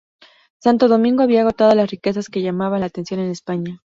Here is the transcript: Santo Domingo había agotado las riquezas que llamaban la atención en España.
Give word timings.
Santo 0.59 0.87
Domingo 0.87 1.21
había 1.21 1.41
agotado 1.41 1.75
las 1.75 1.91
riquezas 1.91 2.27
que 2.27 2.41
llamaban 2.41 2.79
la 2.79 2.87
atención 2.87 3.19
en 3.19 3.29
España. 3.29 3.83